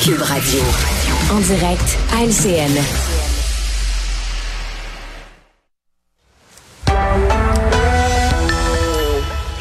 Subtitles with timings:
[0.00, 0.60] Cube Radio.
[1.30, 2.80] En direct à LCN.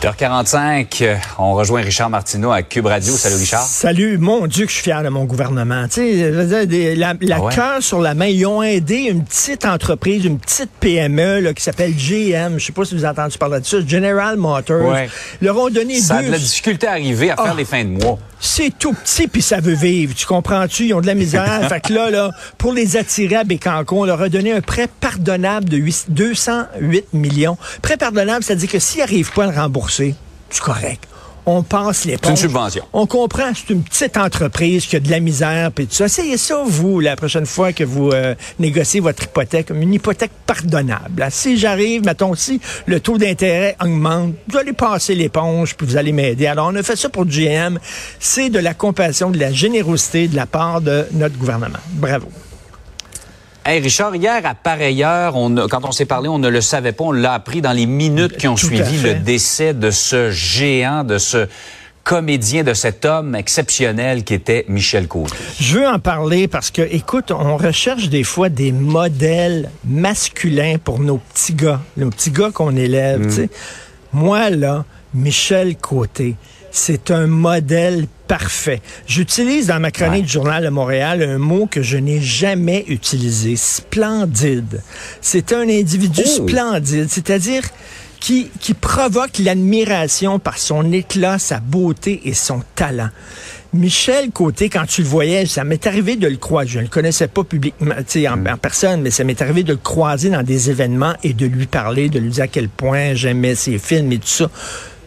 [0.00, 3.12] 8h45, on rejoint Richard Martineau à Cube Radio.
[3.14, 3.64] Salut Richard.
[3.64, 5.86] Salut, mon Dieu que je suis fier de mon gouvernement.
[5.88, 7.52] Tu sais, je veux dire, des- la, la Ah ouais?
[7.54, 11.64] cœur sur la main, ils ont aidé une petite entreprise, une petite PME là, qui
[11.64, 12.58] s'appelle GM.
[12.58, 14.88] Je sais pas si vous avez entendu parler de ça, General Motors.
[14.88, 15.10] Ouais.
[15.42, 17.54] Ils leur ont donné Ça a de la difficulté à arriver à faire Ah.
[17.56, 18.18] les fins de mois.
[18.40, 20.14] C'est tout petit puis ça veut vivre.
[20.14, 20.86] Tu comprends-tu?
[20.86, 21.60] Ils ont de la misère.
[21.68, 24.88] fait que là, là, pour les attirer à Bécancour, on leur a donné un prêt
[25.00, 27.58] pardonnable de 8 208 millions.
[27.82, 30.14] Prêt pardonnable, c'est-à-dire que s'ils n'arrivent pas à le rembourser,
[30.50, 31.04] c'est correct.
[31.50, 32.84] On passe les C'est une subvention.
[32.92, 36.04] On comprend, c'est une petite entreprise qui a de la misère puis tout ça.
[36.04, 41.20] Essayez ça, vous, la prochaine fois que vous euh, négociez votre hypothèque, une hypothèque pardonnable.
[41.20, 41.30] là.
[41.30, 46.12] Si j'arrive, mettons, si le taux d'intérêt augmente, vous allez passer l'éponge puis vous allez
[46.12, 46.46] m'aider.
[46.46, 47.78] Alors, on a fait ça pour GM.
[48.20, 51.78] C'est de la compassion, de la générosité de la part de notre gouvernement.
[51.94, 52.28] Bravo.
[53.70, 56.92] Hey Richard, hier à pareille heure, on quand on s'est parlé, on ne le savait
[56.92, 60.30] pas, on l'a appris dans les minutes qui ont Tout suivi le décès de ce
[60.30, 61.46] géant, de ce
[62.02, 65.34] comédien, de cet homme exceptionnel qui était Michel Côté.
[65.60, 70.98] Je veux en parler parce que, écoute, on recherche des fois des modèles masculins pour
[70.98, 73.26] nos petits gars, nos petits gars qu'on élève.
[73.26, 73.50] tu sais.
[74.14, 76.36] Moi, là, Michel Côté,
[76.70, 78.80] c'est un modèle parfait.
[79.06, 80.26] J'utilise dans ma chronique Ouais.
[80.26, 84.82] du Journal de Montréal un mot que je n'ai jamais utilisé, splendide.
[85.20, 86.28] C'est un individu Oh.
[86.46, 87.62] splendide, c'est-à-dire
[88.20, 93.10] qui, qui provoque l'admiration par son éclat, sa beauté et son talent.
[93.72, 96.70] Michel Côté, quand tu le voyais, ça m'est arrivé de le croiser.
[96.70, 99.78] Je ne le connaissais pas publiquement, en, en personne, mais ça m'est arrivé de le
[99.78, 103.54] croiser dans des événements et de lui parler, de lui dire à quel point j'aimais
[103.54, 104.50] ses films et tout ça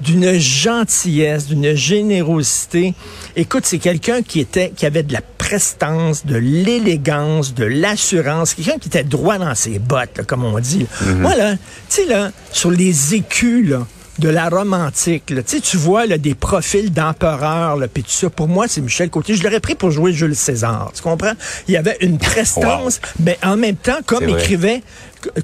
[0.00, 2.94] d'une gentillesse, d'une générosité.
[3.36, 8.78] Écoute, c'est quelqu'un qui était, qui avait de la prestance, de l'élégance, de l'assurance, quelqu'un
[8.78, 10.86] qui était droit dans ses bottes, là, comme on dit.
[11.16, 11.58] Moi, là, tu
[11.88, 13.86] sais, là, sur les écus, là,
[14.18, 15.30] de la romantique.
[15.30, 15.42] là.
[15.42, 18.30] Tu sais, tu vois là, des profils d'empereurs, puis tout ça.
[18.30, 19.34] Pour moi, c'est Michel Côté.
[19.34, 20.90] Je l'aurais pris pour jouer Jules César.
[20.94, 21.32] Tu comprends?
[21.68, 24.82] Il y avait une prestance, mais en même temps, comme écrivait,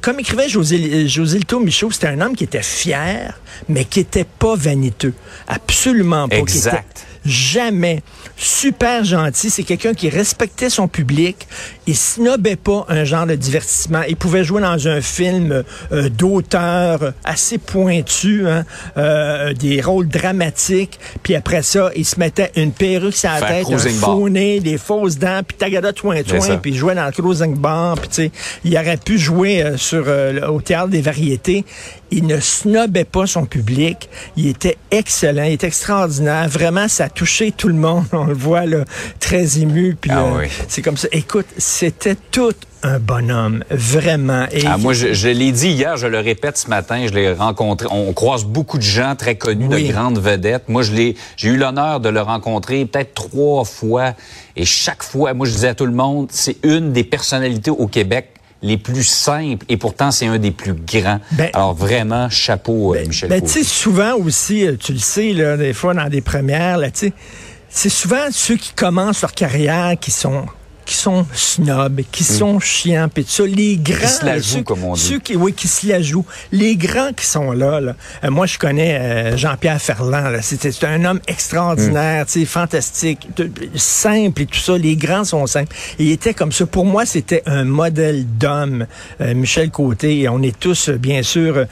[0.01, 4.25] comme écrivait José, José Lito Michaud, c'était un homme qui était fier, mais qui était
[4.25, 5.15] pas vaniteux.
[5.49, 6.37] Absolument pas.
[6.37, 7.07] Exact.
[7.25, 8.03] Jamais.
[8.37, 9.49] Super gentil.
[9.49, 11.47] C'est quelqu'un qui respectait son public.
[11.87, 14.03] Il snobait pas un genre de divertissement.
[14.09, 18.65] Il pouvait jouer dans un film euh, d'auteur assez pointu, hein,
[18.99, 20.99] euh, des rôles dramatiques.
[21.23, 24.61] Puis après ça, il se mettait une perruque sur la Faire tête, un faux nez,
[24.61, 26.47] des fausses dents, puis tagada toin C'est ça.
[26.47, 27.95] toin, puis il jouait dans le cruising bar.
[27.95, 28.31] Puis tu sais,
[28.65, 31.65] il aurait pu jouer euh, sur euh, le- au théâtre des variétés.
[32.11, 34.09] Il ne snobait pas son public.
[34.37, 36.49] Il était excellent, il était extraordinaire.
[36.49, 38.05] Vraiment, ça a touché tout le monde.
[38.13, 38.85] On le voit là,
[39.21, 39.97] très ému.
[40.01, 40.47] Puis Ah euh, oui.
[40.69, 41.09] c'est comme ça.
[41.13, 42.53] Écoute, c'était tout
[42.87, 44.47] un bonhomme, vraiment.
[44.53, 47.33] Et Ah, moi, je, je l'ai dit hier, je le répète ce matin, je l'ai
[47.33, 47.89] rencontré.
[47.91, 49.89] On croise beaucoup de gens très connus, Oui.
[49.89, 50.69] de grandes vedettes.
[50.69, 54.13] Moi, je l'ai, j'ai eu l'honneur de le rencontrer peut-être trois fois.
[54.55, 57.87] Et chaque fois, moi, je disais à tout le monde, c'est une des personnalités au
[57.87, 58.34] Québec
[58.65, 61.21] les plus simples et pourtant c'est un des plus grands.
[61.33, 65.57] Ben- Alors vraiment, chapeau, euh, Michel Ben, tu souvent aussi, euh, tu le sais, là,
[65.59, 67.13] des fois dans des premières, là, tu sais,
[67.69, 70.47] c'est souvent ceux qui commencent leur carrière qui sont
[70.85, 73.45] qui sont snobs, qui sont chiants, puis tout ça.
[73.47, 75.01] Les grands, se la jouent, ceux, comme on dit.
[75.01, 76.27] ceux qui, oui, qui se la jouent.
[76.53, 77.95] Les grands qui sont là, là.
[78.25, 80.31] Euh, moi, je connais euh, Jean-Pierre Ferland.
[80.31, 80.43] Là.
[80.43, 83.29] C'était c'est un homme extraordinaire, tu sais, fantastique,
[83.75, 84.77] simple et tout ça.
[84.77, 85.75] Les grands sont simples.
[85.99, 86.67] Et il était comme ça.
[86.67, 88.87] Pour moi, c'était un modèle d'homme,
[89.21, 90.21] euh, Michel Côté.
[90.21, 91.67] Et on est tous, bien sûr,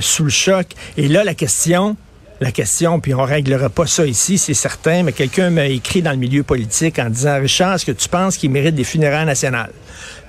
[0.00, 0.66] sous le choc.
[0.96, 1.96] Et là, la question,
[2.40, 6.12] la question, puis on réglera pas ça ici, c'est certain, mais quelqu'un m'a écrit dans
[6.12, 9.72] le milieu politique en disant, Richard, est-ce que tu penses qu'il mérite des funérailles nationales?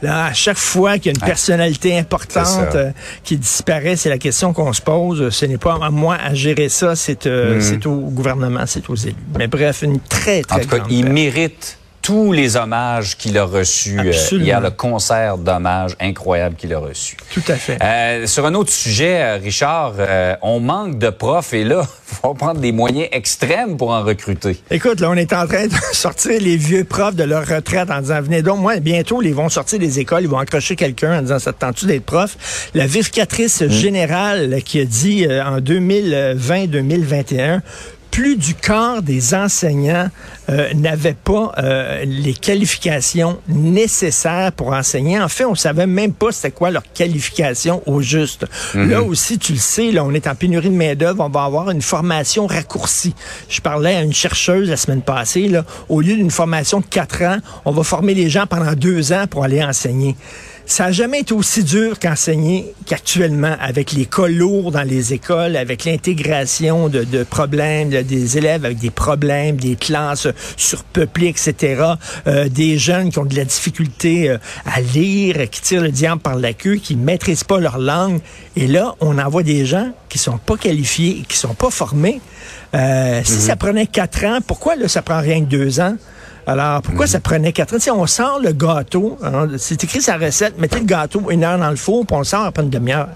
[0.02, 2.92] Là, à chaque fois qu'il y a une personnalité C'est importante euh,
[3.24, 5.30] qui disparaît, c'est la question qu'on se pose.
[5.30, 8.96] Ce n'est pas à moi à gérer ça, c'est euh, c'est au gouvernement, c'est aux
[8.96, 9.16] élus.
[9.38, 11.79] Mais bref, une très, En très tout cas, il mérite
[12.10, 17.16] tous les hommages qu'il a reçus euh, hier, le concert d'hommage incroyable qu'il a reçu.
[17.32, 17.78] Tout à fait.
[17.84, 22.16] Euh, sur un autre sujet, euh, Richard, euh, on manque de profs et là, il
[22.24, 24.58] faut prendre des moyens extrêmes pour en recruter.
[24.72, 28.02] Écoute, là, on est en train de sortir les vieux profs de leur retraite en
[28.02, 31.22] disant, venez donc, moi, bientôt, ils vont sortir des écoles, ils vont accrocher quelqu'un en
[31.22, 32.72] disant, ça te tente-tu d'être prof?
[32.74, 37.62] La vérificatrice générale qui a dit en 2020-2021,
[38.20, 40.10] plus du quart des enseignants
[40.50, 45.18] euh, n'avaient pas euh, les qualifications nécessaires pour enseigner.
[45.22, 48.46] En fait, on savait même pas c'était quoi leur qualification au juste.
[48.74, 51.72] Là aussi, tu le sais, là, on est en pénurie de main-d'œuvre, on va avoir
[51.72, 53.16] une formation raccourcie.
[53.48, 57.22] Je parlais à une chercheuse la semaine passée, là, au lieu d'une formation de quatre
[57.24, 60.18] ans, on va former les gens pendant deux ans pour aller enseigner.
[60.66, 65.56] Ça n'a jamais été aussi dur qu'enseigner qu'actuellement, avec les cas lourds dans les écoles,
[65.56, 70.28] avec l'intégration de, de problèmes, de- des élèves avec des problèmes, des classes
[70.58, 71.84] surpeuplées, etc.,
[72.28, 76.22] euh, des jeunes qui ont de la difficulté euh, à lire, qui tirent le diable
[76.22, 78.20] par la queue, qui maîtrisent pas leur langue.
[78.56, 82.20] Et là, on envoie des gens qui sont pas qualifiés, qui sont pas formés.
[82.74, 85.96] Euh, Si ça prenait quatre ans, pourquoi là, ça prend rien que deux ans?
[86.48, 87.80] Alors, pourquoi ça prenait quatre ans?
[87.80, 91.60] Sais, on sort le gâteau, hein, c'est écrit sa recette, mettez le gâteau une heure
[91.60, 93.10] dans le four, puis on le sort après une demi-heure.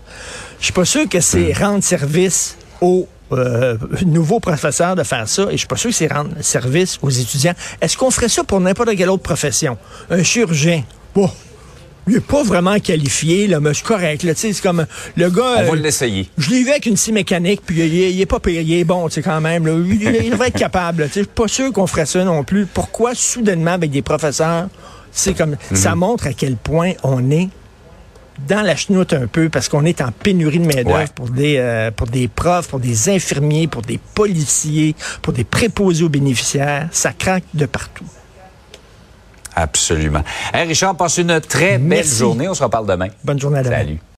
[0.59, 3.07] Je suis pas sûr que c'est rendre service aux
[3.37, 6.97] euh, nouveaux professeurs de faire ça, et je suis pas sûr que c'est rendre service
[7.01, 7.53] aux étudiants.
[7.81, 9.77] Est-ce qu'on ferait ça pour n'importe quelle autre profession?
[10.09, 10.83] Un chirurgien,
[11.15, 11.29] bon,
[12.07, 14.23] il est pas vraiment qualifié, là, mais c'est correct.
[14.23, 14.85] Là, c'est comme
[15.15, 15.41] le gars...
[15.59, 16.29] On va euh, l'essayer.
[16.37, 18.73] je l'ai vu avec une scie mécanique, puis il, est- il est pas payé, il
[18.73, 19.65] est bon, quand même.
[19.65, 19.73] Là.
[19.73, 21.03] Il, il devrait être capable.
[21.03, 21.07] là.
[21.07, 22.65] Tu sais, pas sûr qu'on ferait ça non plus.
[22.65, 24.67] Pourquoi, soudainement, avec des professeurs,
[25.13, 27.47] c'est comme ça montre à quel point on est
[28.47, 31.05] dans la chenoute un peu, parce qu'on est en pénurie de main-d'œuvre Ouais.
[31.13, 36.03] pour des euh, pour des profs, pour des infirmiers, pour des policiers, pour des préposés
[36.03, 36.87] aux bénéficiaires.
[36.91, 38.05] Ça craque de partout.
[39.55, 40.23] Absolument.
[40.53, 42.49] Hey, Richard, passe une très belle journée.
[42.49, 43.09] On se reparle demain.
[43.23, 43.77] Bonne journée à demain.
[43.77, 43.99] Salut.